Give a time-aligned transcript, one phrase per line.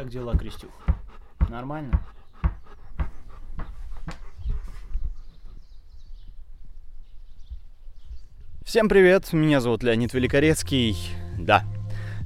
[0.00, 0.70] Как дела, Крестюк?
[1.50, 2.00] Нормально?
[8.64, 10.96] Всем привет, меня зовут Леонид Великорецкий.
[11.38, 11.64] Да,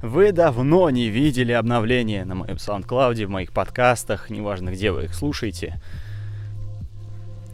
[0.01, 5.13] вы давно не видели обновления на моем SoundCloud, в моих подкастах, неважно где вы их
[5.13, 5.81] слушаете.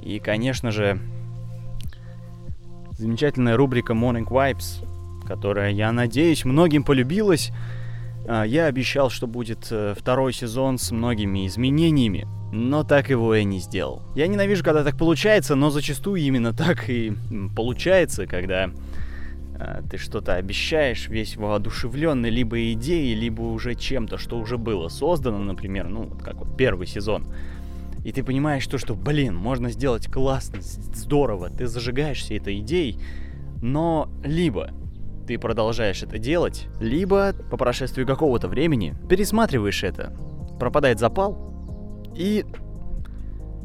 [0.03, 0.99] И, конечно же,
[2.91, 4.85] замечательная рубрика Morning Vibes,
[5.25, 7.51] которая, я надеюсь, многим полюбилась.
[8.27, 13.43] А, я обещал, что будет э, второй сезон с многими изменениями, но так его и
[13.43, 14.03] не сделал.
[14.15, 17.13] Я ненавижу, когда так получается, но зачастую именно так и
[17.55, 18.69] получается, когда
[19.55, 25.39] э, ты что-то обещаешь, весь воодушевленный либо идеей, либо уже чем-то, что уже было создано,
[25.39, 27.25] например, ну, вот как вот первый сезон.
[28.03, 32.97] И ты понимаешь то, что, блин, можно сделать классно, здорово, ты зажигаешься этой идеей,
[33.61, 34.71] но либо
[35.25, 40.13] ты продолжаешь это делать, либо по прошествии какого-то времени пересматриваешь это,
[40.59, 41.51] пропадает запал,
[42.15, 42.45] и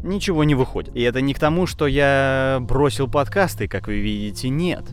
[0.03, 0.95] ничего не выходит.
[0.95, 4.85] И это не к тому, что я бросил подкасты, как вы видите, нет.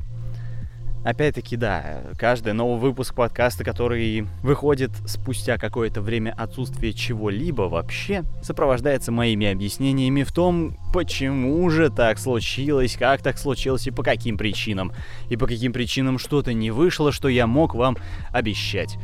[1.03, 9.11] Опять-таки, да, каждый новый выпуск подкаста, который выходит спустя какое-то время отсутствия чего-либо вообще, сопровождается
[9.11, 14.93] моими объяснениями в том, почему же так случилось, как так случилось и по каким причинам.
[15.29, 17.97] И по каким причинам что-то не вышло, что я мог вам
[18.31, 18.95] обещать.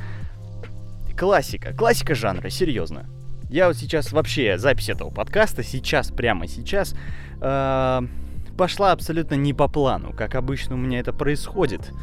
[1.18, 3.10] Классика, классика жанра, серьезно.
[3.50, 6.96] Я вот сейчас вообще запись этого подкаста, сейчас, прямо сейчас,
[7.42, 8.02] э
[8.60, 11.94] пошла абсолютно не по плану, как обычно у меня это происходит.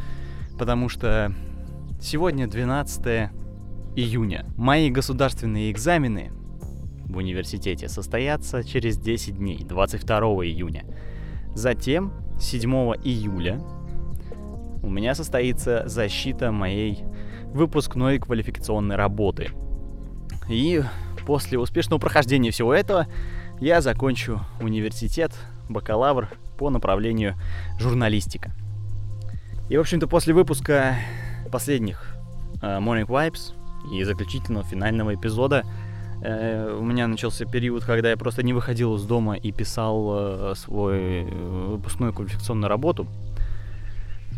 [0.59, 1.31] Потому что
[2.01, 3.29] сегодня 12
[3.95, 4.47] июня.
[4.57, 6.33] Мои государственные экзамены
[7.05, 10.87] в университете состоятся через 10 дней, 22 июня.
[11.55, 12.73] Затем, 7
[13.05, 13.61] июля,
[14.83, 17.05] у меня состоится защита моей
[17.53, 19.51] выпускной квалификационной работы.
[20.49, 20.83] И
[21.27, 23.09] после успешного прохождения всего этого
[23.61, 25.33] я закончу университет,
[25.69, 27.35] бакалавр по направлению
[27.79, 28.53] журналистика.
[29.69, 30.97] И, в общем-то, после выпуска
[31.51, 32.17] последних
[32.63, 33.53] uh, Morning Vibes
[33.93, 35.65] и заключительного финального эпизода
[36.23, 40.55] uh, у меня начался период, когда я просто не выходил из дома и писал uh,
[40.55, 43.07] свой выпускную квалификационную работу.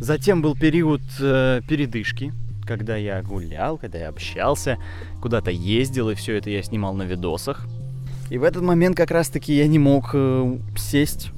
[0.00, 2.32] Затем был период передышки,
[2.68, 4.78] когда я гулял, когда я общался,
[5.20, 7.66] куда-то ездил, и все это я снимал на видосах.
[8.30, 11.30] И в этот момент как раз-таки я не мог э, сесть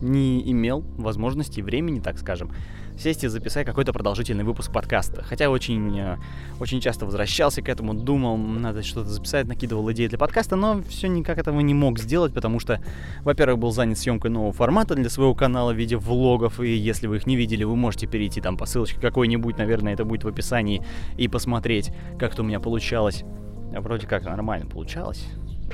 [0.00, 2.52] не имел возможности, времени, так скажем,
[3.00, 5.22] сесть и записать какой-то продолжительный выпуск подкаста.
[5.22, 6.18] Хотя очень, э,
[6.60, 11.08] очень часто возвращался к этому, думал, надо что-то записать, накидывал идеи для подкаста, но все
[11.08, 12.80] никак этого не мог сделать, потому что,
[13.22, 17.16] во-первых, был занят съемкой нового формата для своего канала в виде влогов, и если вы
[17.16, 20.82] их не видели, вы можете перейти там по ссылочке какой-нибудь, наверное, это будет в описании,
[21.16, 23.24] и посмотреть, как это у меня получалось.
[23.72, 25.26] Вроде как нормально получалось,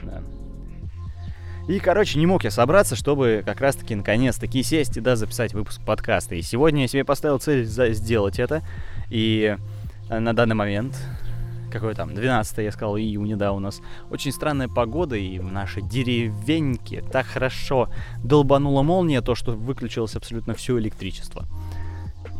[0.03, 0.22] да.
[1.69, 5.81] И, короче, не мог я собраться, чтобы как раз-таки наконец-таки сесть и, да, записать выпуск
[5.84, 6.37] подкаста.
[6.37, 8.62] И сегодня я себе поставил цель сделать это.
[9.10, 9.56] И
[10.09, 10.97] э, на данный момент,
[11.72, 15.82] какой там, 12 я сказал, июня, да, у нас очень странная погода, и в нашей
[15.82, 17.88] деревеньке так хорошо
[18.22, 21.47] долбанула молния, то, что выключилось абсолютно все электричество.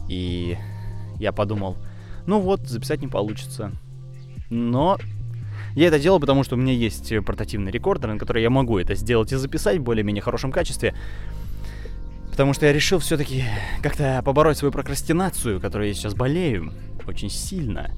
[0.09, 0.57] И
[1.19, 1.77] я подумал,
[2.27, 3.73] ну вот, записать не получится.
[4.51, 4.99] Но
[5.77, 8.79] я это делал, потому что у меня есть э, портативный рекордер, на который я могу
[8.79, 10.95] это сделать и записать в более-менее хорошем качестве.
[12.31, 13.45] Потому что я решил все-таки
[13.83, 16.73] как-то побороть свою прокрастинацию, которой я сейчас болею
[17.07, 17.91] очень сильно.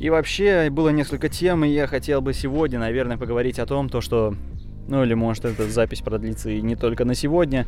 [0.00, 4.00] И вообще было несколько тем, и я хотел бы сегодня, наверное, поговорить о том, то,
[4.00, 4.34] что
[4.88, 7.66] ну или может эта запись продлится и не только на сегодня,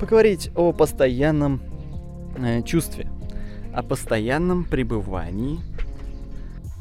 [0.00, 1.60] поговорить о постоянном
[2.38, 3.08] э, чувстве,
[3.74, 5.60] о постоянном пребывании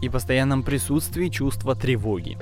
[0.01, 2.37] и постоянном присутствии чувства тревоги.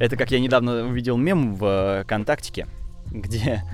[0.00, 2.66] Это как я недавно увидел мем в э, ВКонтактике,
[3.06, 3.64] где,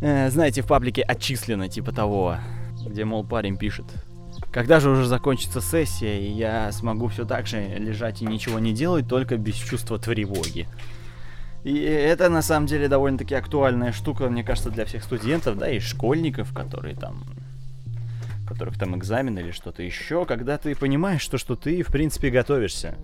[0.00, 2.36] э, знаете, в паблике отчислено типа того,
[2.86, 3.86] где, мол, парень пишет,
[4.52, 8.72] когда же уже закончится сессия, и я смогу все так же лежать и ничего не
[8.72, 10.68] делать, только без чувства тревоги.
[11.64, 15.78] И это на самом деле довольно-таки актуальная штука, мне кажется, для всех студентов, да, и
[15.78, 17.24] школьников, которые там
[18.50, 22.96] которых там экзамен или что-то еще, когда ты понимаешь, что, что ты, в принципе, готовишься.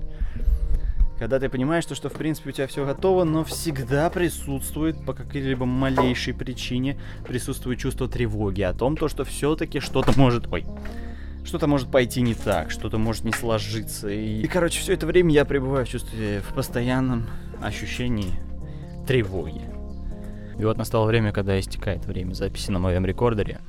[1.19, 5.15] Когда ты понимаешь, что, что в принципе у тебя все готово, но всегда присутствует по
[5.15, 10.53] какой-либо малейшей причине присутствует чувство тревоги о том, то, что все-таки что-то может...
[10.53, 10.67] Ой,
[11.45, 14.09] что-то может пойти не так, что-то может не сложиться.
[14.09, 17.29] И, и короче, все это время я пребываю в чувстве, в постоянном
[17.63, 18.35] ощущении
[19.07, 19.63] тревоги.
[20.59, 23.61] И вот настало время, когда истекает время записи на моем рекордере.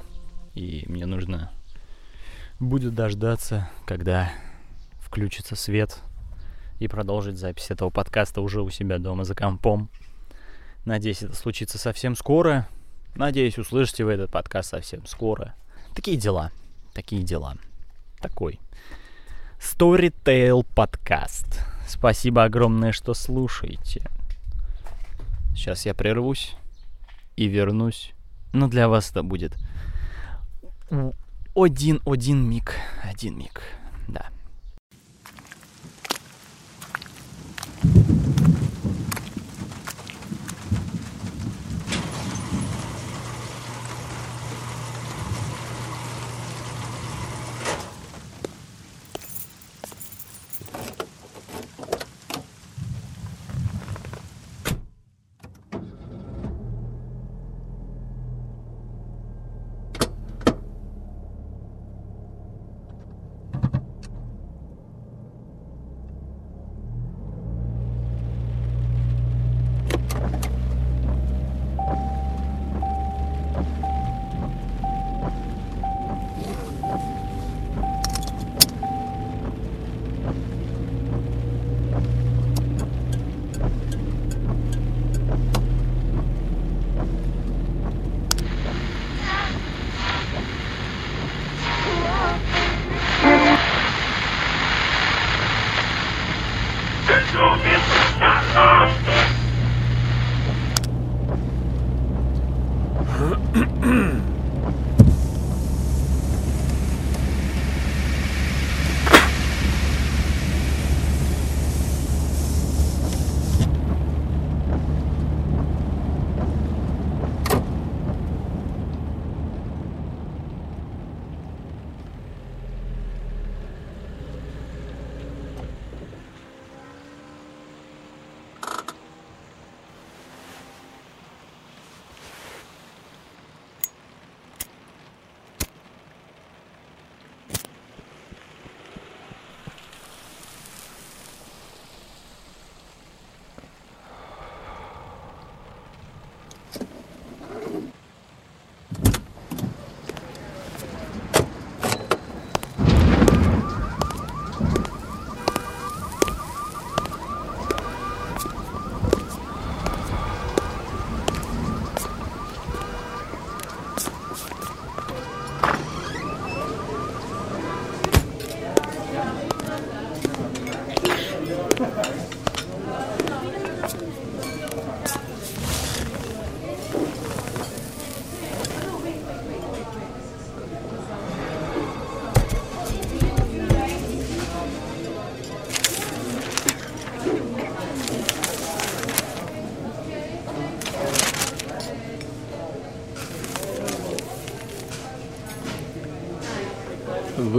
[0.56, 1.52] И мне нужно
[2.60, 4.32] будет дождаться, когда
[5.00, 6.00] включится свет,
[6.80, 9.90] и продолжить запись этого подкаста уже у себя дома за компом.
[10.86, 12.68] Надеюсь, это случится совсем скоро.
[13.16, 15.56] Надеюсь, услышите вы этот подкаст совсем скоро.
[15.96, 16.52] Такие дела.
[16.94, 17.56] Такие дела.
[18.20, 18.60] Такой.
[19.60, 21.62] Storytale подкаст.
[21.88, 24.04] Спасибо огромное, что слушаете.
[25.56, 26.56] Сейчас я прервусь
[27.36, 28.14] и вернусь.
[28.54, 29.58] Но для вас это будет
[31.58, 32.76] один, один миг.
[33.04, 33.62] Один миг.
[34.08, 34.28] Да.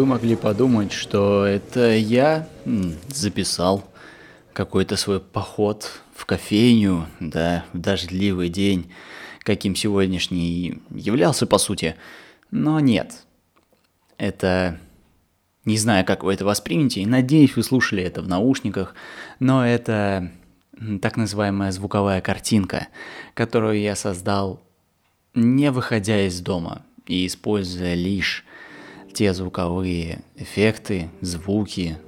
[0.09, 2.49] Могли подумать, что это я
[3.09, 3.85] записал
[4.55, 8.91] какой-то свой поход в кофейню, да, в дождливый день,
[9.41, 11.95] каким сегодняшний являлся по сути.
[12.51, 13.25] Но нет.
[14.17, 14.81] Это...
[15.65, 18.95] Не знаю, как вы это воспримете, и надеюсь, вы слушали это в наушниках,
[19.39, 20.33] но это
[21.03, 22.89] так называемая звуковая картинка,
[23.35, 24.63] которую я создал
[25.35, 28.47] не выходя из дома и используя лишь
[29.13, 31.99] те звуковые эффекты, звуки,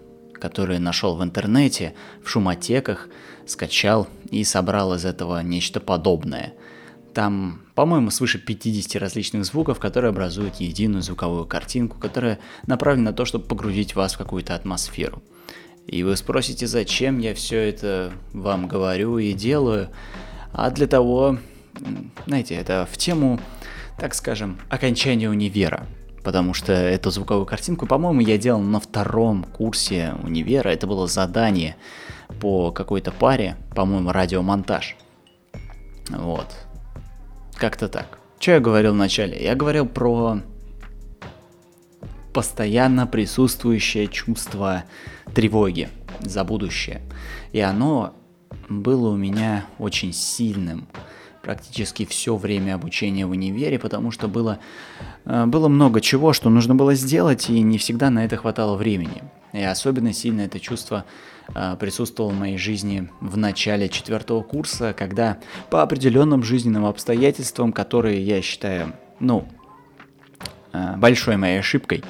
[0.41, 3.09] которые нашел в интернете, в шумотеках,
[3.47, 6.55] скачал и собрал из этого нечто подобное.
[7.15, 13.25] Там, по-моему, свыше 50 различных звуков, которые образуют единую звуковую картинку, которая направлена на то,
[13.25, 15.23] чтобы погрузить вас в какую-то атмосферу.
[15.87, 19.89] И вы спросите, зачем я все это вам говорю и делаю?
[20.53, 21.39] А для того,
[22.27, 23.41] знаете, это в тему,
[23.99, 25.87] так скажем, окончания универа–
[26.23, 30.69] потому что эту звуковую картинку, по-моему, я делал на втором курсе универа.
[30.69, 31.77] Это было задание
[32.41, 34.97] по какой-то паре, по-моему, радиомонтаж.
[36.11, 36.47] Вот.
[37.57, 38.19] Как-то так.
[38.39, 39.43] Что я говорил вначале?
[39.43, 40.41] Я говорил про
[42.33, 44.85] постоянно присутствующее чувство
[45.35, 45.89] тревоги
[46.21, 47.03] за будущее.
[47.53, 48.15] И оно
[48.69, 50.89] было у меня очень сильным
[51.43, 54.59] практически все время обучения в универе, потому что было,
[55.25, 59.23] э, было много чего, что нужно было сделать, и не всегда на это хватало времени.
[59.53, 61.05] И особенно сильно это чувство
[61.55, 65.39] э, присутствовало в моей жизни в начале четвертого курса, когда
[65.71, 69.49] по определенным жизненным обстоятельствам, которые я считаю, ну,
[70.73, 72.05] э, большой моей ошибкой,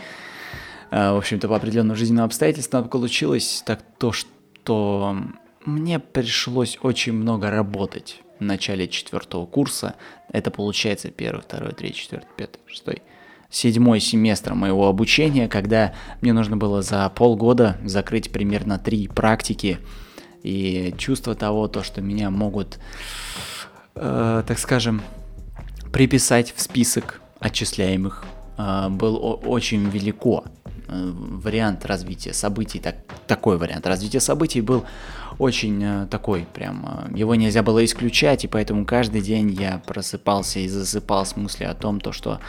[0.90, 4.28] в общем-то, по определенным жизненным обстоятельствам получилось так то, что
[4.62, 5.16] что
[5.64, 9.94] мне пришлось очень много работать в начале четвертого курса.
[10.32, 13.02] Это получается первый, второй, третий, четвертый, пятый, шестой,
[13.50, 19.78] седьмой семестр моего обучения, когда мне нужно было за полгода закрыть примерно три практики.
[20.42, 22.78] И чувство того, то, что меня могут,
[23.94, 25.02] э, так скажем,
[25.92, 28.24] приписать в список отчисляемых,
[28.56, 30.44] э, был очень велико.
[30.88, 34.84] Э, вариант развития событий, так, такой вариант развития событий был
[35.40, 40.60] очень э, такой, прям, э, его нельзя было исключать, и поэтому каждый день я просыпался
[40.60, 42.40] и засыпал с мыслью о том, то, что,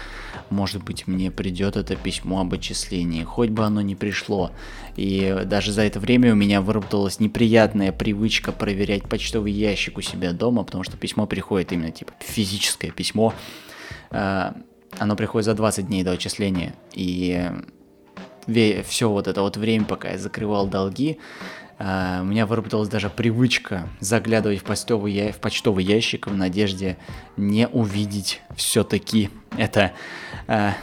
[0.49, 4.51] может быть, мне придет это письмо об отчислении, хоть бы оно не пришло.
[4.97, 10.33] И даже за это время у меня выработалась неприятная привычка проверять почтовый ящик у себя
[10.33, 13.33] дома, потому что письмо приходит именно, типа, физическое письмо,
[14.11, 14.51] э,
[14.99, 17.49] оно приходит за 20 дней до отчисления, и
[18.85, 21.19] все вот это вот время, пока я закрывал долги,
[21.81, 26.97] у меня выработалась даже привычка заглядывать в почтовый, в почтовый ящик в надежде
[27.37, 29.91] не увидеть все-таки это
[30.47, 30.73] uh,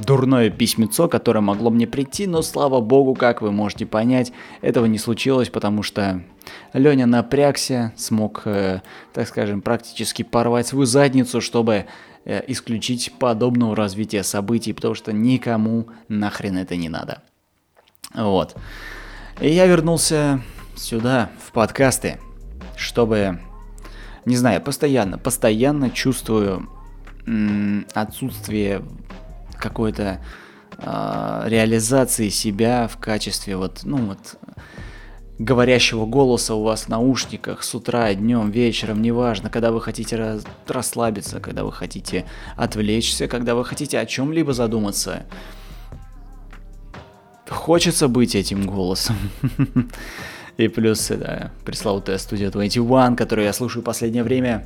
[0.00, 4.98] дурное письмецо, которое могло мне прийти, но слава богу, как вы можете понять, этого не
[4.98, 6.22] случилось, потому что
[6.72, 8.80] Леня напрягся, смог, uh,
[9.12, 11.86] так скажем, практически порвать свою задницу, чтобы
[12.24, 17.22] э, исключить подобного развития событий, потому что никому нахрен это не надо.
[18.12, 18.56] Вот.
[19.40, 20.42] И я вернулся
[20.74, 22.18] сюда, в подкасты,
[22.76, 23.40] чтобы,
[24.24, 26.68] не знаю, постоянно, постоянно чувствую
[27.24, 28.82] м- отсутствие
[29.56, 30.20] какой-то
[30.76, 34.18] э, реализации себя в качестве вот, ну вот,
[35.38, 40.42] говорящего голоса у вас в наушниках с утра, днем, вечером, неважно, когда вы хотите раз,
[40.66, 42.24] расслабиться, когда вы хотите
[42.56, 45.26] отвлечься, когда вы хотите о чем-либо задуматься.
[47.58, 49.16] Хочется быть этим голосом.
[50.56, 54.64] И плюс, да, пресловутая студия 21, которую я слушаю последнее время,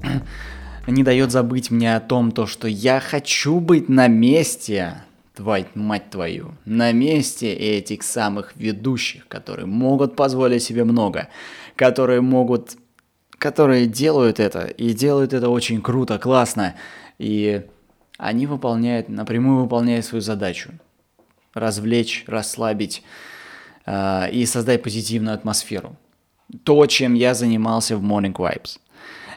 [0.86, 5.02] не дает забыть мне о том, то, что я хочу быть на месте,
[5.34, 11.28] твой, мать твою, на месте этих самых ведущих, которые могут позволить себе много,
[11.74, 12.76] которые могут,
[13.38, 16.76] которые делают это, и делают это очень круто, классно,
[17.18, 17.66] и
[18.18, 20.70] они выполняют, напрямую выполняют свою задачу
[21.54, 23.02] развлечь, расслабить
[23.86, 25.96] э, и создать позитивную атмосферу.
[26.64, 28.78] То, чем я занимался в Morning Vibes.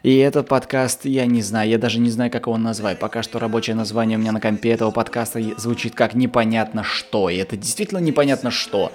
[0.03, 2.99] И этот подкаст, я не знаю, я даже не знаю, как его назвать.
[2.99, 7.29] Пока что рабочее название у меня на компе этого подкаста звучит как непонятно что.
[7.29, 8.91] И это действительно непонятно что.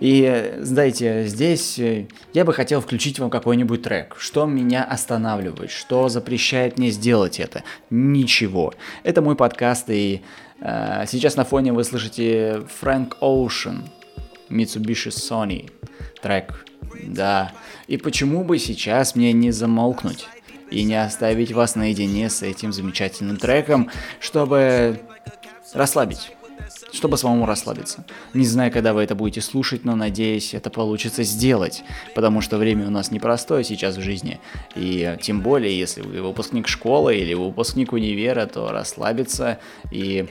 [0.00, 4.16] И, знаете, здесь э, я бы хотел включить вам какой-нибудь трек.
[4.18, 5.70] Что меня останавливает?
[5.70, 7.62] Что запрещает мне сделать это?
[7.90, 8.74] Ничего.
[9.02, 10.22] Это мой подкаст, и
[10.64, 13.88] Э, сейчас на фоне вы слышите Frank Ocean,
[14.48, 15.70] Mitsubishi Sony
[16.22, 16.64] трек.
[17.02, 17.52] Да.
[17.86, 20.26] И почему бы сейчас мне не замолкнуть
[20.70, 25.00] и не оставить вас наедине с этим замечательным треком, чтобы
[25.74, 26.33] расслабить
[26.94, 28.04] чтобы самому расслабиться.
[28.32, 31.82] Не знаю, когда вы это будете слушать, но надеюсь, это получится сделать,
[32.14, 34.40] потому что время у нас непростое сейчас в жизни,
[34.76, 39.58] и тем более, если вы выпускник школы или выпускник универа, то расслабиться
[39.90, 40.26] и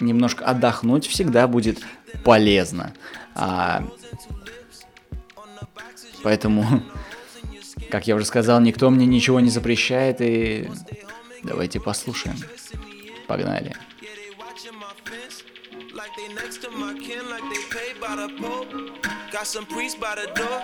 [0.00, 1.80] немножко отдохнуть всегда будет
[2.24, 2.92] полезно.
[3.34, 3.84] А...
[6.22, 6.82] Поэтому,
[7.90, 10.68] как я уже сказал, никто мне ничего не запрещает, и
[11.42, 12.36] давайте послушаем.
[13.26, 13.74] Погнали.
[16.20, 18.68] They next to my kin, like they paid by the Pope.
[19.30, 20.60] Got some priests by the door.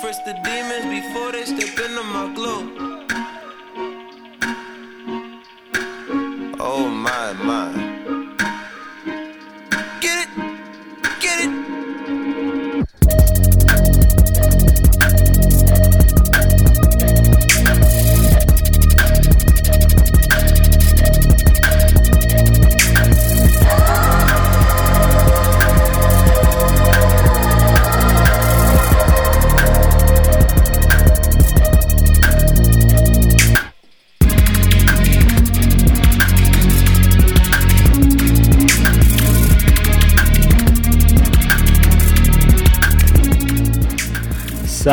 [0.00, 2.60] First the demons before they step into my glow.
[6.58, 7.85] Oh my, my.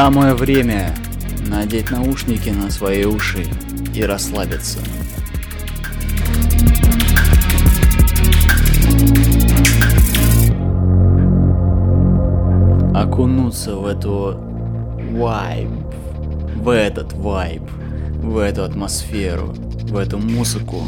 [0.05, 0.93] Самое время
[1.47, 3.45] надеть наушники на свои уши
[3.95, 4.79] и расслабиться.
[12.93, 14.37] Окунуться в эту
[15.13, 15.69] вайб,
[16.57, 17.63] в этот вайб,
[18.21, 20.83] в эту атмосферу, в эту музыку.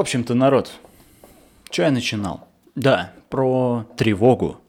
[0.00, 0.72] Общем-то, народ,
[1.70, 2.48] что я начинал?
[2.74, 4.60] Да, про тревогу.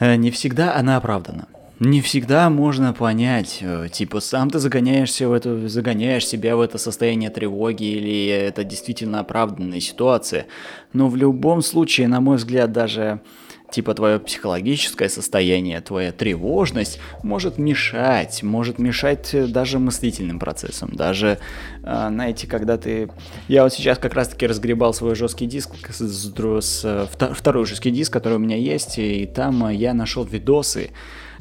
[0.00, 1.48] Э, не всегда она оправдана.
[1.78, 6.78] Не всегда можно понять, э, типа, сам ты загоняешься в эту, загоняешь себя в это
[6.78, 10.46] состояние тревоги, или это действительно оправданная ситуация.
[10.94, 13.20] Но в любом случае, на мой взгляд, даже
[13.70, 21.38] типа твое психологическое состояние, твоя тревожность может мешать, может мешать э, даже мыслительным процессам, даже,
[21.82, 23.08] э, знаете, когда ты...
[23.48, 27.90] Я вот сейчас как раз-таки разгребал свой жесткий диск, с, с, с, э, второй жесткий
[27.90, 30.90] диск, который у меня есть, и там я нашел видосы,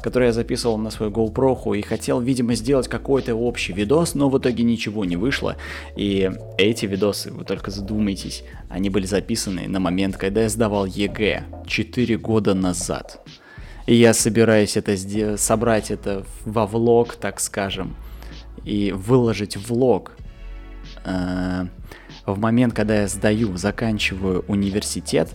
[0.06, 4.38] который я записывал на свою GoPro и хотел, видимо, сделать какой-то общий видос, но в
[4.38, 5.56] итоге ничего не вышло.
[5.96, 11.46] И эти видосы, вы только задумайтесь, они были записаны на момент, когда я сдавал ЕГЭ
[11.66, 13.28] 4 года назад.
[13.88, 17.96] И я собираюсь это собрать это во влог, так скажем,
[18.64, 20.12] и выложить влог
[21.04, 21.66] э,
[22.28, 25.30] в момент, когда я сдаю, заканчиваю университет,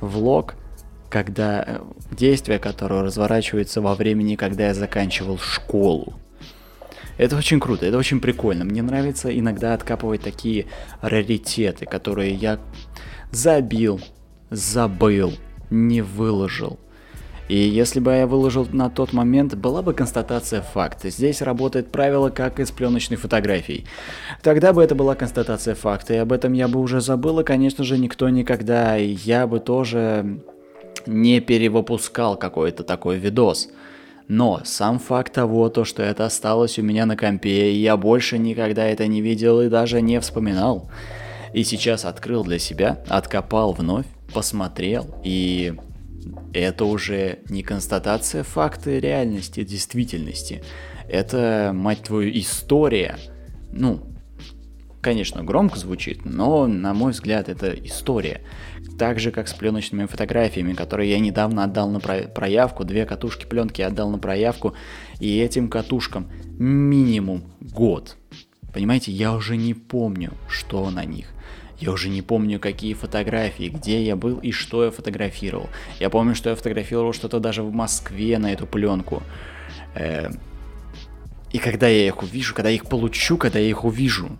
[0.00, 0.56] влог–
[1.08, 6.14] когда э, действие, которое разворачивается во времени, когда я заканчивал школу.
[7.18, 8.64] Это очень круто, это очень прикольно.
[8.64, 10.66] Мне нравится иногда откапывать такие
[11.00, 12.58] раритеты, которые я
[13.30, 14.00] забил,
[14.50, 15.32] забыл,
[15.70, 16.78] не выложил.
[17.48, 21.10] И если бы я выложил на тот момент, была бы констатация факта.
[21.10, 23.86] Здесь работает правило, как и с пленочной фотографией.
[24.42, 27.84] Тогда бы это была констатация факта, и об этом я бы уже забыл, и, конечно
[27.84, 30.40] же, никто никогда, и я бы тоже
[31.06, 33.68] не перевыпускал какой-то такой видос.
[34.28, 38.38] Но сам факт того, то, что это осталось у меня на компе, и я больше
[38.38, 40.90] никогда это не видел и даже не вспоминал.
[41.52, 45.74] И сейчас открыл для себя, откопал вновь, посмотрел, и
[46.52, 50.62] это уже не констатация факта реальности, действительности.
[51.08, 53.16] Это, мать твою, история.
[53.72, 54.00] Ну,
[55.06, 58.40] конечно, громко звучит, но, на мой взгляд, это история.
[58.98, 63.82] Так же, как с пленочными фотографиями, которые я недавно отдал на проявку, две катушки пленки
[63.82, 64.74] отдал на проявку,
[65.20, 68.16] и этим катушкам минимум год.
[68.74, 71.28] Понимаете, я уже не помню, что на них.
[71.78, 75.68] Я уже не помню, какие фотографии, где я был и что я фотографировал.
[76.00, 79.22] Я помню, что я фотографировал что-то даже в Москве на эту пленку.
[79.94, 80.30] Э,
[81.52, 84.36] и когда я их увижу, когда я их получу, когда я их увижу,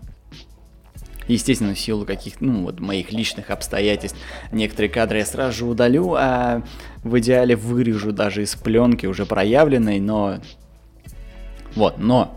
[1.27, 4.17] Естественно, в силу каких ну, вот моих личных обстоятельств,
[4.51, 6.63] некоторые кадры я сразу же удалю, а
[7.03, 10.39] в идеале вырежу даже из пленки уже проявленной, но...
[11.75, 12.35] Вот, но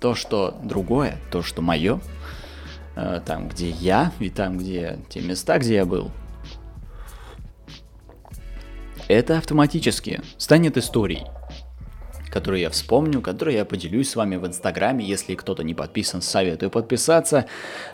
[0.00, 2.00] то, что другое, то, что мое,
[2.96, 6.10] э, там, где я, и там, где те места, где я был,
[9.08, 11.26] это автоматически станет историей
[12.32, 15.04] которые я вспомню, которые я поделюсь с вами в Инстаграме.
[15.04, 17.44] Если кто-то не подписан, советую подписаться.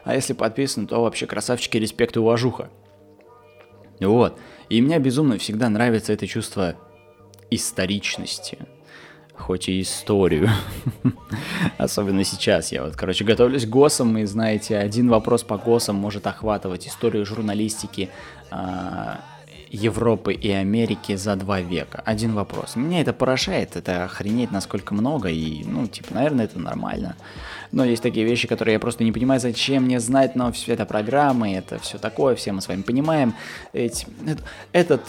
[0.04, 2.70] А если подписан, то вообще красавчики, респект и уважуха.
[3.98, 4.38] Вот.
[4.68, 6.76] И мне безумно всегда нравится это чувство
[7.50, 8.58] историчности.
[9.34, 10.48] Хоть и историю.
[11.78, 12.70] Особенно сейчас.
[12.70, 17.26] Я вот, короче, готовлюсь к ГОСам, и знаете, один вопрос по ГОСам может охватывать историю
[17.26, 18.10] журналистики,
[18.50, 19.20] а,
[19.70, 22.02] Европы и Америки за два века.
[22.04, 22.76] Один вопрос.
[22.76, 27.16] Меня это поражает, это охренеть насколько много, и, ну, типа, наверное, это нормально.
[27.72, 30.86] Но есть такие вещи, которые я просто не понимаю, зачем мне знать, но все это
[30.86, 33.34] программы, это все такое, все мы с вами понимаем.
[33.72, 34.06] Эти,
[34.72, 35.02] этот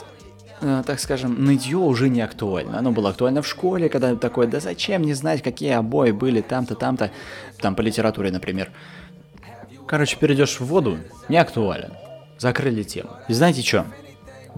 [0.61, 2.79] э, так скажем, нытье уже не актуально.
[2.79, 6.75] Оно было актуально в школе, когда такое, да зачем не знать, какие обои были там-то,
[6.75, 7.11] там-то,
[7.59, 8.71] там по литературе, например.
[9.87, 11.93] Короче, перейдешь в воду, не актуален.
[12.37, 13.09] Закрыли тему.
[13.27, 13.85] И знаете что?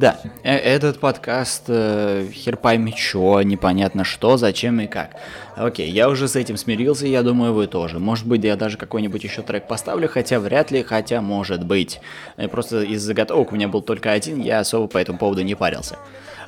[0.01, 5.11] Да, э, этот подкаст э, хер пойми чё, непонятно что, зачем и как.
[5.55, 7.99] Окей, я уже с этим смирился, я думаю, вы тоже.
[7.99, 12.01] Может быть, я даже какой-нибудь еще трек поставлю, хотя вряд ли, хотя может быть.
[12.37, 15.53] Э, просто из заготовок у меня был только один, я особо по этому поводу не
[15.53, 15.97] парился.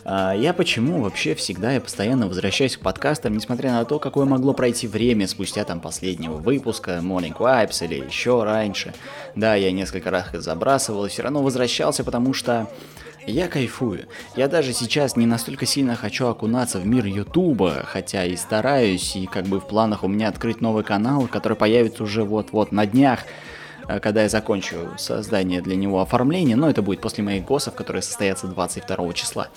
[0.03, 4.53] А, я почему вообще всегда и постоянно возвращаюсь к подкастам, несмотря на то, какое могло
[4.53, 8.95] пройти время спустя там последнего выпуска, Morning Vibes или еще раньше.
[9.35, 12.67] Да, я несколько раз их забрасывал и все равно возвращался, потому что
[13.27, 14.05] я кайфую.
[14.35, 19.25] Я даже сейчас не настолько сильно хочу окунаться в мир Ютуба, хотя и стараюсь, и
[19.25, 23.19] как бы в планах у меня открыть новый канал, который появится уже вот-вот на днях
[23.87, 28.01] э, когда я закончу создание для него оформления, но это будет после моих госов, которые
[28.01, 29.49] состоятся 22 числа.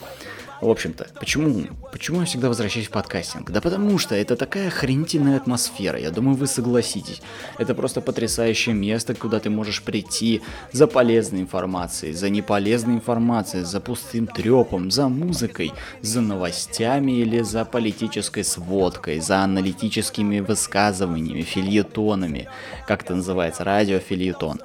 [0.60, 1.66] В общем-то, почему?
[1.92, 3.50] Почему я всегда возвращаюсь в подкастинг?
[3.50, 7.20] Да потому что это такая охренительная атмосфера, я думаю, вы согласитесь.
[7.58, 10.40] Это просто потрясающее место, куда ты можешь прийти
[10.72, 17.64] за полезной информацией, за неполезной информацией, за пустым трепом, за музыкой, за новостями или за
[17.64, 22.48] политической сводкой, за аналитическими высказываниями, фильетонами,
[22.86, 24.60] как это называется, радиофильетон.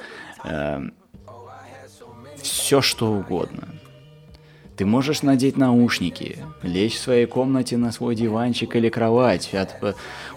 [0.45, 0.89] э,
[2.41, 3.67] все что угодно.
[4.77, 9.75] Ты можешь надеть наушники, лечь в своей комнате на свой диванчик или кровать, от,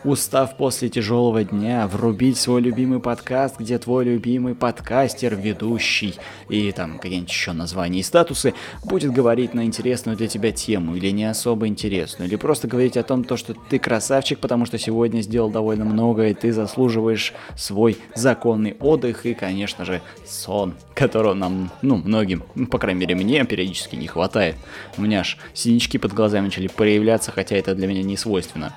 [0.02, 6.16] устав после тяжелого дня, врубить свой любимый подкаст, где твой любимый подкастер, ведущий
[6.48, 11.10] и там какие-нибудь еще названия и статусы будет говорить на интересную для тебя тему или
[11.10, 15.20] не особо интересную, или просто говорить о том, то, что ты красавчик, потому что сегодня
[15.20, 21.70] сделал довольно много, и ты заслуживаешь свой законный отдых и, конечно же, сон, которого нам,
[21.82, 24.56] ну, многим, по крайней мере, мне периодически не хватает хватает.
[24.96, 28.74] У меня аж синячки под глазами начали проявляться, хотя это для меня не свойственно.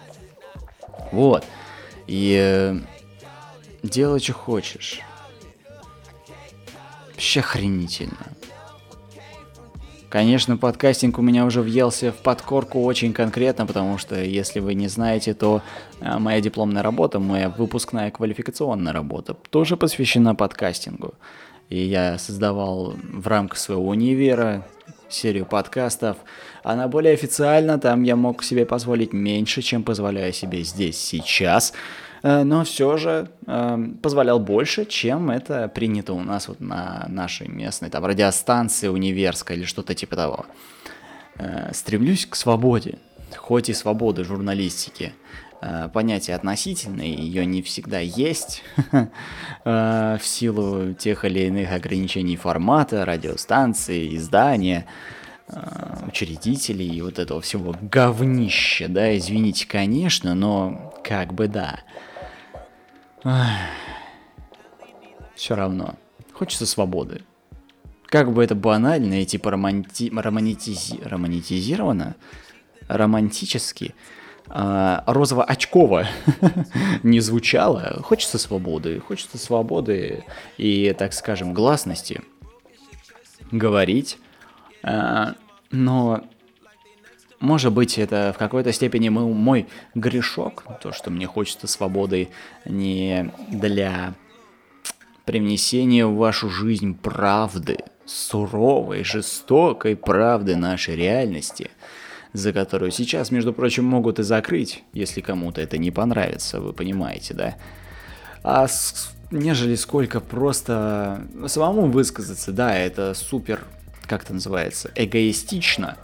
[1.11, 1.45] Вот.
[2.05, 2.75] И э,
[3.81, 4.99] делай, что хочешь.
[7.13, 8.17] Вообще охренительно.
[10.09, 14.87] Конечно, подкастинг у меня уже въелся в подкорку очень конкретно, потому что, если вы не
[14.89, 15.61] знаете, то
[16.01, 21.13] э, моя дипломная работа, моя выпускная квалификационная работа тоже посвящена подкастингу.
[21.69, 24.65] И я создавал в рамках своего универа
[25.09, 26.17] серию подкастов.
[26.63, 31.73] Она более официальна, там я мог себе позволить меньше, чем позволяю себе здесь сейчас.
[32.23, 37.47] Э, но все же э, позволял больше, чем это принято у нас вот на нашей
[37.47, 40.45] местной там радиостанции универской или что-то типа того.
[41.35, 42.97] Э, стремлюсь к свободе,
[43.35, 45.13] хоть и свободы журналистики.
[45.59, 53.05] Э, понятие относительное, ее не всегда есть э, в силу тех или иных ограничений формата,
[53.05, 54.85] радиостанции, издания,
[55.47, 61.79] э, учредителей и вот этого всего говнища, да, извините, конечно, но как бы да.
[65.35, 65.95] Все равно.
[66.33, 67.23] Хочется свободы.
[68.05, 70.11] Как бы это банально и типа романти...
[70.15, 70.99] романтизи...
[71.03, 72.15] романтизировано,
[72.87, 73.95] романтически,
[74.49, 76.07] а, розово-очково
[77.03, 78.01] не звучало.
[78.03, 80.23] Хочется свободы, хочется свободы
[80.57, 82.21] и, так скажем, гласности
[83.51, 84.19] говорить.
[84.83, 85.35] А,
[85.71, 86.23] но,
[87.39, 92.29] может быть, это в какой-то степени мой грешок, то, что мне хочется свободы
[92.65, 94.13] не для
[95.25, 101.69] привнесения в вашу жизнь правды, суровой, жестокой правды нашей реальности–
[102.37, 107.33] за которую сейчас, между прочим, могут и закрыть, если кому-то это не понравится, вы понимаете,
[107.33, 107.55] да?
[108.43, 109.11] А с...
[109.31, 113.61] нежели сколько просто самому высказаться, да, это супер,
[114.05, 115.97] как это называется, эгоистично.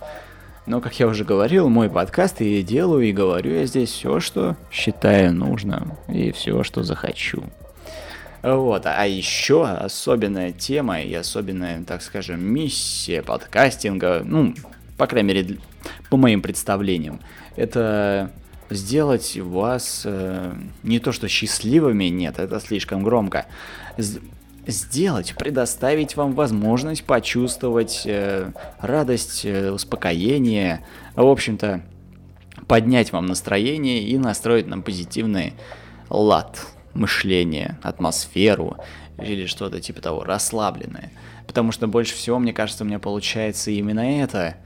[0.65, 4.56] Но, как я уже говорил, мой подкаст и делаю, и говорю я здесь все, что
[4.72, 7.43] считаю нужным, и все, что захочу.
[8.41, 14.54] Вот, а еще особенная тема и особенная, так скажем, миссия подкастинга, ну,
[15.04, 15.58] по крайней мере,
[16.10, 17.20] по моим представлениям,
[17.58, 18.32] это
[18.70, 23.48] сделать вас э, не то что счастливыми, нет, это слишком громко,
[24.66, 30.86] сделать, предоставить вам возможность почувствовать э, радость, э, успокоение,
[31.18, 31.82] в общем-то,
[32.66, 35.52] поднять вам настроение и настроить на позитивный
[36.10, 38.78] лад мышления, атмосферу
[39.22, 41.12] или что-то типа того, расслабленное.
[41.46, 44.56] Потому что больше всего, мне кажется, у меня получается именно это–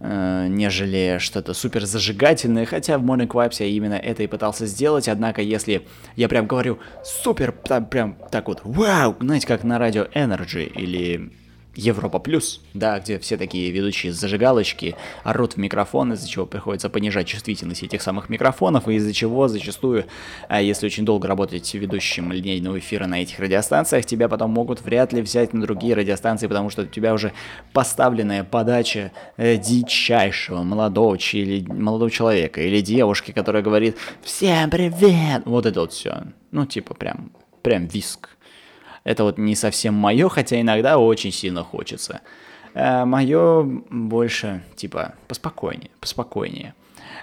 [0.00, 5.40] нежели что-то супер зажигательное, хотя в Morning Vibes я именно это и пытался сделать, однако
[5.40, 10.66] если я прям говорю супер, там прям так вот, вау, знаете, как на радио Energy
[10.66, 11.32] или
[11.76, 17.26] Европа Плюс, да, где все такие ведущие зажигалочки орут в микрофон, из-за чего приходится понижать
[17.26, 20.06] чувствительность этих самых микрофонов, и из-за чего зачастую,
[20.48, 25.12] а если очень долго работать ведущим линейного эфира на этих радиостанциях, тебя потом могут вряд
[25.12, 27.32] ли взять на другие радиостанции, потому что у тебя уже
[27.72, 35.66] поставленная подача э, дичайшего молодого, или, молодого человека или девушки, которая говорит «Всем привет!» Вот
[35.66, 36.22] это вот все.
[36.50, 37.30] Ну, типа прям,
[37.62, 38.35] прям виск.
[39.06, 42.22] Это вот не совсем мое, хотя иногда очень сильно хочется.
[42.74, 46.74] А мое больше, типа, поспокойнее, поспокойнее.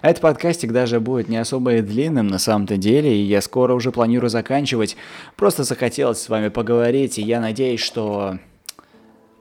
[0.01, 3.91] Этот подкастик даже будет не особо и длинным на самом-то деле, и я скоро уже
[3.91, 4.95] планирую заканчивать.
[5.35, 8.39] Просто захотелось с вами поговорить, и я надеюсь, что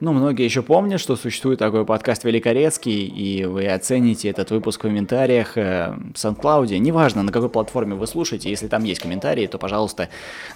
[0.02, 4.82] ну, многие еще помнят, что существует такой подкаст Великорецкий, и вы оцените этот выпуск в
[4.82, 6.76] комментариях э, в SoundCloud.
[6.78, 10.08] Неважно, на какой платформе вы слушаете, если там есть комментарии, то, пожалуйста,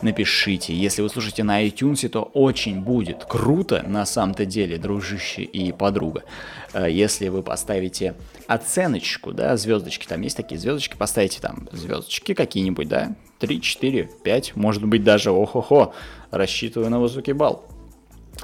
[0.03, 0.75] напишите.
[0.75, 6.25] Если вы слушаете на iTunes, то очень будет круто, на самом-то деле, дружище и подруга,
[6.73, 8.17] э, если вы поставите
[8.49, 14.57] оценочку, да, звездочки, там есть такие звездочки, поставите там звездочки какие-нибудь, да, 3, 4, 5,
[14.57, 15.95] может быть даже, охо-хо,
[16.33, 17.65] рассчитываю на высокий балл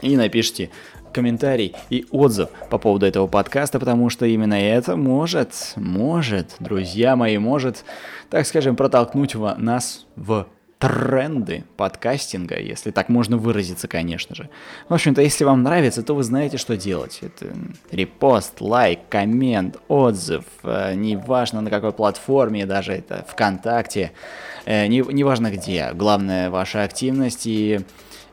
[0.01, 0.71] и напишите
[1.13, 7.39] комментарий и отзыв по поводу этого подкаста, потому что именно это может, может, друзья мои,
[7.39, 7.85] может,
[8.31, 10.47] так скажем, протолкнуть нас в
[10.83, 14.49] тренды подкастинга, если так можно выразиться, конечно же.
[14.89, 17.21] В общем-то, если вам нравится, то вы знаете, что делать.
[17.23, 17.55] Это
[17.93, 24.11] репост, лайк, коммент, отзыв, э, неважно на какой платформе, даже это ВКонтакте,
[24.67, 25.93] э, не, неважно где.
[25.95, 27.83] Главное, ваша активность и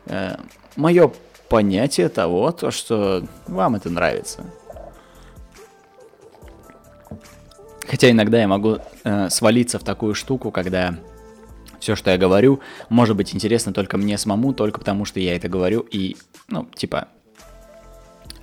[0.08, 0.36] э,
[0.76, 1.12] мое
[1.50, 4.46] понятие того, то, что вам это нравится.
[7.88, 10.96] Хотя иногда я могу э, свалиться в такую штуку, когда
[11.80, 12.60] все, что я говорю,
[12.90, 16.16] может быть интересно только мне самому, только потому что я это говорю и,
[16.50, 17.08] ну, типа,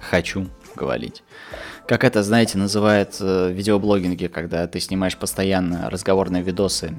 [0.00, 1.22] хочу говорить.
[1.86, 6.98] Как это, знаете, называют э, видеоблогинги, когда ты снимаешь постоянно разговорные видосы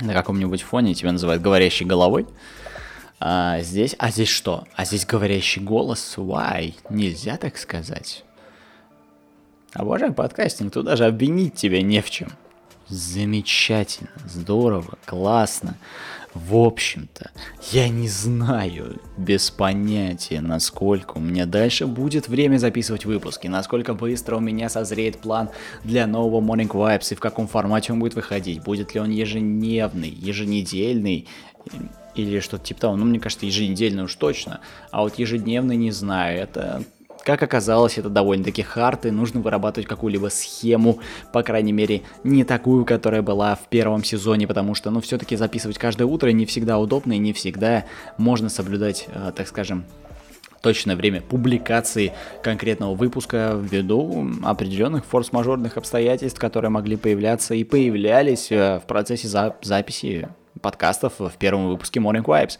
[0.00, 2.26] на каком-нибудь фоне, тебя называют говорящей головой.
[3.26, 4.64] А здесь, а здесь что?
[4.76, 6.16] А здесь говорящий голос?
[6.18, 6.74] Why?
[6.90, 8.22] Нельзя так сказать.
[9.72, 12.28] Обожаю подкастинг, тут даже обвинить тебя не в чем.
[12.86, 15.78] Замечательно, здорово, классно.
[16.34, 17.30] В общем-то,
[17.72, 24.36] я не знаю, без понятия, насколько у меня дальше будет время записывать выпуски, насколько быстро
[24.36, 25.48] у меня созреет план
[25.82, 30.10] для нового Morning Vibes и в каком формате он будет выходить, будет ли он ежедневный,
[30.10, 31.26] еженедельный
[32.14, 32.96] или что-то типа того.
[32.96, 36.84] Ну, мне кажется, еженедельный уж точно, а вот ежедневный не знаю, это
[37.24, 40.98] как оказалось, это довольно-таки хард, и нужно вырабатывать какую-либо схему,
[41.32, 45.78] по крайней мере, не такую, которая была в первом сезоне, потому что, ну, все-таки записывать
[45.78, 47.86] каждое утро не всегда удобно, и не всегда
[48.18, 49.86] можно соблюдать, э, так скажем,
[50.60, 58.80] точное время публикации конкретного выпуска ввиду определенных форс-мажорных обстоятельств, которые могли появляться и появлялись э,
[58.80, 60.28] в процессе за записи
[60.64, 62.58] подкастов в первом выпуске Morning Vibes.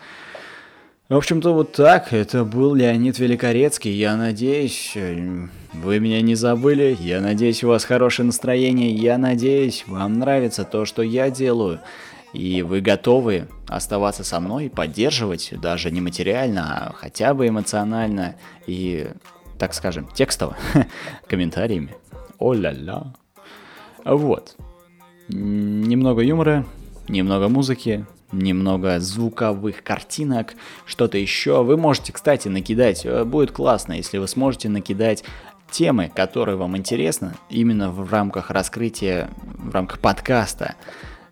[1.08, 2.12] В общем-то, вот так.
[2.12, 3.92] Это был Леонид Великорецкий.
[3.92, 6.96] Я надеюсь, э, вы меня не забыли.
[7.00, 8.90] Я надеюсь, у вас хорошее настроение.
[8.90, 11.80] Я надеюсь, вам нравится то, что я делаю.
[12.34, 18.34] И вы готовы оставаться со мной, поддерживать даже не материально, а хотя бы эмоционально
[18.66, 19.08] и,
[19.58, 20.56] так скажем, текстово,
[21.26, 21.94] комментариями.
[22.38, 23.14] О-ля-ля.
[24.04, 24.56] Вот.
[25.28, 26.66] Немного юмора,
[27.08, 30.54] немного музыки, немного звуковых картинок,
[30.86, 31.62] что-то еще.
[31.62, 35.24] Вы можете, кстати, накидать, э, будет классно, если вы сможете накидать
[35.70, 40.74] темы, которые вам интересны, именно в рамках раскрытия, в рамках подкаста.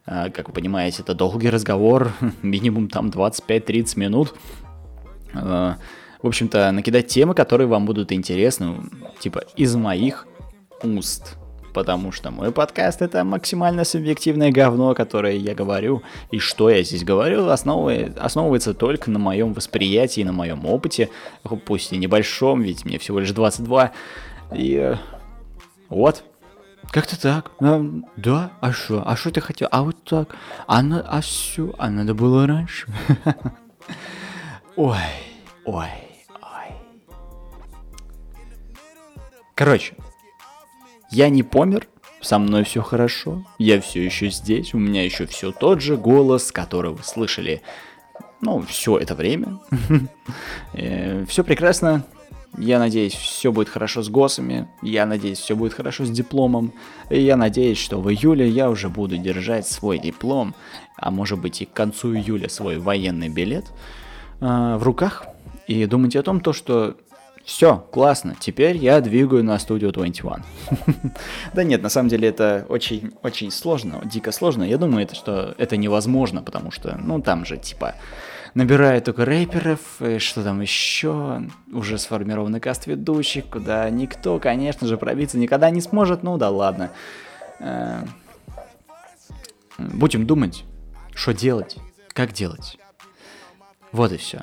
[0.07, 4.35] Э, как вы понимаете, это долгий разговор, минимум там 25-30 минут.
[5.35, 5.75] Э,
[6.23, 8.77] в общем-то, накидать темы, которые вам будут интересны,
[9.19, 10.29] типа из моих
[10.85, 11.37] уст
[11.73, 17.05] потому что мой подкаст это максимально субъективное говно, которое я говорю, и что я здесь
[17.05, 21.09] говорю, основывается, основывается только на моем восприятии, на моем опыте,
[21.65, 23.93] пусть и небольшом, ведь мне всего лишь 22,
[24.55, 24.97] и э,
[25.89, 26.25] вот.
[26.91, 27.53] Как-то так.
[27.61, 27.83] А,
[28.17, 29.03] да, а что?
[29.07, 29.69] А что ты хотел?
[29.71, 30.37] А вот так.
[30.67, 31.73] А, на, а все?
[31.79, 32.87] А надо было раньше.
[34.77, 34.97] Ой,
[35.67, 35.87] ой,
[36.31, 36.75] ой.
[39.55, 39.95] Короче,
[41.13, 41.89] я не помер,
[42.21, 46.53] со мной все хорошо, я все еще здесь, у меня еще все тот же голос,
[46.53, 47.63] который вы слышали,
[48.41, 49.61] ну, все это время.
[50.75, 52.07] Э, все прекрасно,
[52.57, 56.73] я надеюсь, все будет хорошо с ГОСами, я надеюсь, все будет хорошо с дипломом,
[57.11, 60.55] и я надеюсь, что в июле я уже буду держать свой диплом,
[60.97, 63.67] а может быть и к концу июля свой военный билет
[64.41, 65.27] э, в руках,
[65.67, 66.97] и думать о том, то, что
[67.45, 70.45] все, классно, теперь я двигаю на студию 21.
[71.55, 74.63] да нет, на самом деле это очень, очень сложно, дико сложно.
[74.63, 77.97] Я думаю, это, что это невозможно, потому что, ну, там же, типа,
[78.55, 84.97] набирают только рэперов, и что там еще, уже сформированный каст ведущих, куда никто, конечно же,
[84.97, 86.91] пробиться никогда не сможет, ну да ладно.
[87.59, 88.05] Э,
[89.79, 90.65] будем думать,
[91.15, 91.77] что делать,
[92.13, 92.79] как делать.
[93.91, 94.43] Вот и все.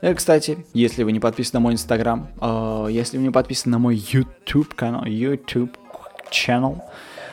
[0.00, 3.78] Э, кстати, если вы не подписаны на мой инстаграм, э, если вы не подписаны на
[3.78, 5.76] мой YouTube канал, YouTube
[6.30, 6.80] channel,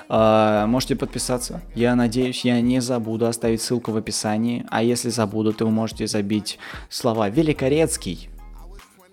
[0.10, 1.62] э, можете подписаться.
[1.76, 4.66] Я надеюсь, я не забуду оставить ссылку в описании.
[4.70, 8.30] А если забуду, то вы можете забить слова Великорецкий,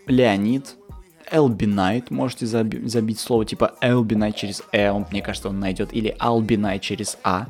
[0.07, 0.76] Леонид,
[1.31, 6.14] Элбинайт, можете заби- забить слово типа Элбинайт через Э, он, мне кажется, он найдет, или
[6.18, 7.46] Албинайт через А.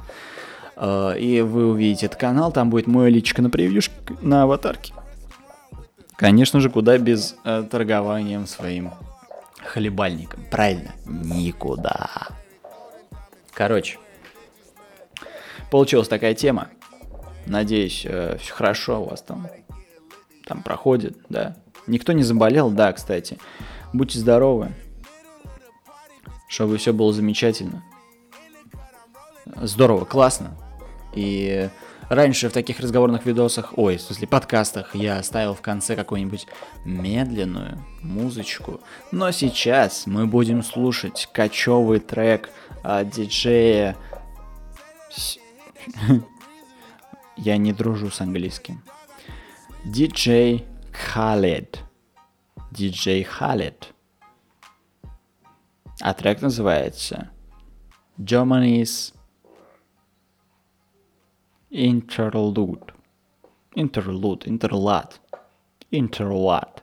[0.76, 4.94] Uh, и вы увидите этот канал, там будет мое личико на превьюшке, на аватарке.
[6.20, 8.92] Конечно же, куда без э, торгованием своим
[9.64, 10.44] хлебальником.
[10.50, 10.92] Правильно?
[11.06, 12.28] Никуда.
[13.54, 13.98] Короче,
[15.70, 16.68] получилась такая тема.
[17.46, 19.48] Надеюсь, э, все хорошо у вас там,
[20.44, 21.56] там проходит, да.
[21.86, 23.38] Никто не заболел, да, кстати.
[23.94, 24.72] Будьте здоровы,
[26.50, 27.82] чтобы все было замечательно.
[29.56, 30.54] Здорово, классно.
[31.14, 31.70] И
[32.10, 36.48] Раньше в таких разговорных видосах, ой, в смысле подкастах, я ставил в конце какую-нибудь
[36.84, 38.80] медленную музычку.
[39.12, 42.50] Но сейчас мы будем слушать кочевый трек
[42.82, 43.96] от диджея...
[47.36, 48.82] Я не дружу с английским.
[49.84, 50.66] Диджей
[51.14, 51.78] Khaled.
[52.72, 53.84] Диджей Khaled.
[56.00, 57.30] А трек называется
[58.18, 59.14] Germany's
[61.70, 62.92] Interlude.
[63.76, 65.12] Interlude, Interlad.
[65.92, 66.80] Interlad.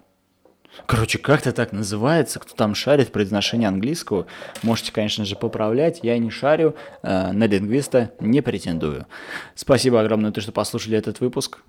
[0.85, 2.39] Короче, как-то так называется.
[2.39, 4.27] Кто там шарит произношение английского,
[4.63, 5.99] можете, конечно же, поправлять.
[6.03, 9.07] Я не шарю, э, на лингвиста не претендую.
[9.55, 11.63] Спасибо огромное, то, что послушали этот выпуск.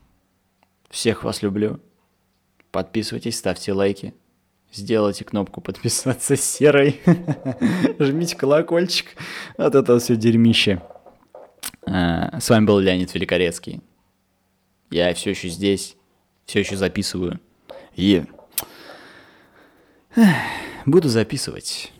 [0.91, 1.81] Всех вас люблю.
[2.71, 4.15] Подписывайтесь, ставьте лайки.
[4.73, 7.01] Сделайте кнопку подписаться серой.
[7.99, 9.17] Жмите колокольчик.
[9.57, 10.83] Вот это все дерьмище.
[11.87, 13.81] А, с вами был Леонид Великорецкий.
[14.91, 15.97] Я все еще здесь,
[16.47, 17.41] все еще записываю.
[17.95, 18.25] И
[20.87, 21.93] буду записывать.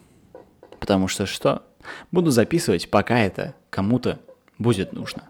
[0.81, 1.65] Потому что что?
[2.11, 4.21] Буду записывать, пока это кому-то
[4.59, 5.29] будет нужно.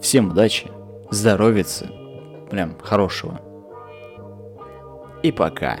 [0.00, 0.70] Всем удачи,
[1.10, 1.64] здоровья,
[2.50, 3.40] прям хорошего.
[5.22, 5.80] И пока.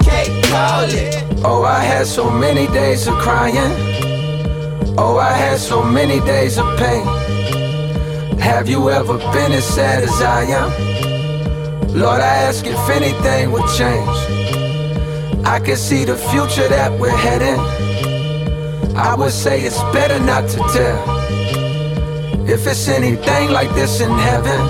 [1.43, 3.73] Oh, I had so many days of crying.
[4.95, 7.03] Oh, I had so many days of pain.
[8.37, 10.69] Have you ever been as sad as I am?
[11.97, 14.17] Lord, I ask if anything would change.
[15.43, 17.59] I can see the future that we're heading.
[18.95, 21.01] I would say it's better not to tell.
[22.47, 24.61] If it's anything like this in heaven,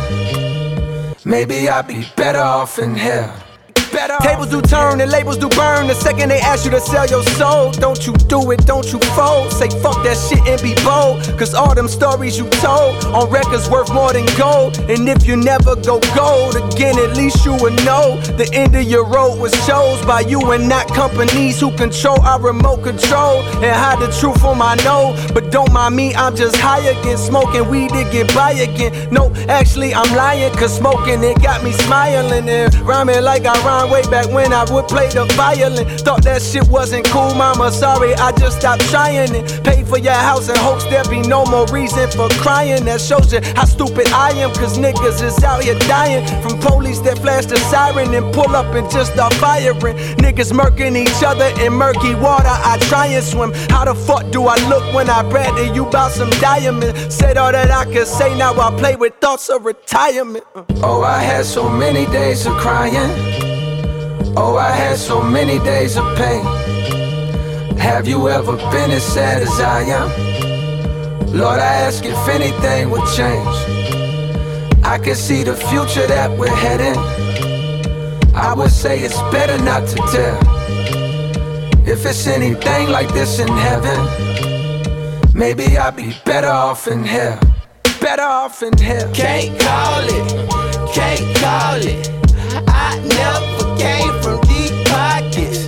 [1.25, 3.50] maybe I'd be better off in hell
[3.91, 4.15] better.
[4.21, 5.87] Tables do turn and labels do burn.
[5.87, 8.99] The second they ask you to sell your soul, don't you do it, don't you
[9.15, 9.51] fold.
[9.51, 11.21] Say fuck that shit and be bold.
[11.37, 14.79] Cause all them stories you told on records worth more than gold.
[14.89, 18.83] And if you never go gold again, at least you would know the end of
[18.83, 23.75] your road was chose by you and not companies who control our remote control and
[23.75, 25.19] hide the truth on my nose.
[25.31, 28.91] But don't mind me, I'm just high again, smoking weed to get by again.
[29.11, 33.80] No, actually, I'm lying, cause smoking it got me smiling and rhyming like I rhyme
[33.89, 35.87] way back when I would play the violin.
[35.99, 37.71] Thought that shit wasn't cool, mama.
[37.71, 39.63] Sorry, I just stopped trying it.
[39.63, 42.85] Paid for your house in hopes there be no more reason for crying.
[42.85, 46.99] That shows you how stupid I am, cause niggas is out here dying from police
[47.01, 49.97] that flash the siren and pull up and just start firing.
[50.17, 52.47] Niggas murking each other in murky water.
[52.49, 53.51] I try and swim.
[53.69, 57.13] How the fuck do I look when I brag to you about some diamonds?
[57.13, 60.43] Said all that I could say, now I play with thoughts of retirement.
[60.83, 63.50] Oh, I had so many days of crying.
[64.37, 66.45] Oh, I had so many days of pain.
[67.77, 70.09] Have you ever been as sad as I am?
[71.33, 73.55] Lord, I ask if anything would change.
[74.85, 76.97] I can see the future that we're heading.
[78.33, 80.39] I would say it's better not to tell.
[81.85, 83.99] If it's anything like this in heaven,
[85.33, 87.37] maybe I'd be better off in hell.
[87.99, 89.11] Better off in hell.
[89.13, 92.09] Can't call it, can't call it.
[92.67, 95.65] I never came from deep pockets.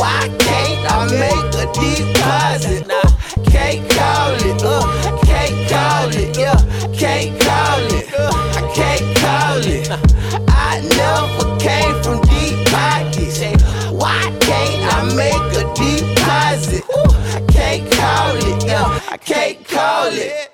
[0.00, 2.86] Why can't I make a deposit?
[2.88, 3.10] Nah,
[3.52, 4.84] can't call it, uh,
[5.28, 6.58] can't call it, yeah,
[7.00, 8.06] can't call it,
[8.56, 9.88] I can't call it.
[10.48, 13.40] I never came from deep pockets.
[13.90, 16.84] Why can't I make a deposit?
[17.36, 20.49] I can't call it, yeah, I can't